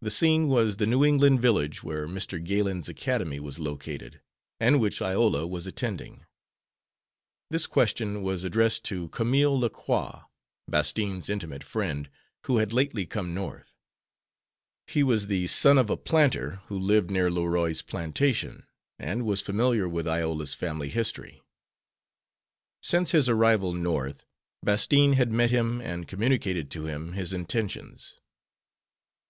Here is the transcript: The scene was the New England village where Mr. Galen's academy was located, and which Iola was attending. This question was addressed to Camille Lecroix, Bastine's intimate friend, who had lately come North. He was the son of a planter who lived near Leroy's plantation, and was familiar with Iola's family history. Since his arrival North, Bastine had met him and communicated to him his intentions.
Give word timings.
The 0.00 0.10
scene 0.10 0.48
was 0.48 0.76
the 0.76 0.86
New 0.86 1.04
England 1.04 1.40
village 1.40 1.82
where 1.82 2.06
Mr. 2.06 2.42
Galen's 2.42 2.88
academy 2.88 3.40
was 3.40 3.58
located, 3.58 4.20
and 4.60 4.78
which 4.80 5.00
Iola 5.02 5.46
was 5.46 5.66
attending. 5.66 6.24
This 7.50 7.66
question 7.66 8.22
was 8.22 8.44
addressed 8.44 8.84
to 8.86 9.08
Camille 9.08 9.58
Lecroix, 9.58 10.22
Bastine's 10.70 11.28
intimate 11.28 11.64
friend, 11.64 12.10
who 12.46 12.58
had 12.58 12.72
lately 12.74 13.04
come 13.04 13.34
North. 13.34 13.74
He 14.86 15.02
was 15.02 15.26
the 15.26 15.46
son 15.46 15.76
of 15.76 15.88
a 15.90 15.96
planter 15.96 16.62
who 16.66 16.78
lived 16.78 17.10
near 17.10 17.30
Leroy's 17.30 17.80
plantation, 17.82 18.66
and 18.98 19.24
was 19.24 19.40
familiar 19.42 19.88
with 19.88 20.08
Iola's 20.08 20.54
family 20.54 20.88
history. 20.88 21.42
Since 22.82 23.12
his 23.12 23.28
arrival 23.28 23.72
North, 23.74 24.24
Bastine 24.64 25.14
had 25.14 25.30
met 25.32 25.50
him 25.50 25.80
and 25.80 26.08
communicated 26.08 26.70
to 26.72 26.84
him 26.86 27.12
his 27.12 27.32
intentions. 27.34 28.14